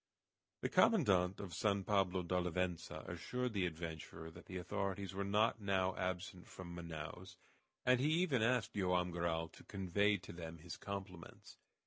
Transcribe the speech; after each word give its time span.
The 0.61 0.69
commandant 0.69 1.39
of 1.39 1.53
San 1.53 1.83
Pablo 1.83 2.23
d'Olivença 2.23 3.07
assured 3.07 3.53
the 3.53 3.67
adventurer 3.67 4.31
that 4.31 4.47
the 4.47 4.57
authorities 4.57 5.13
were 5.13 5.23
not 5.23 5.61
now 5.61 5.95
absent 5.95 6.47
from 6.47 6.73
Manaos, 6.75 7.35
and 7.85 7.99
he 7.99 8.09
even 8.13 8.41
asked 8.41 8.73
Joam 8.73 9.11
Garral 9.11 9.47
to 9.49 9.63
convey 9.63 10.17
to 10.17 10.33
them 10.33 10.57
his 10.57 10.75
compliments. 10.75 11.57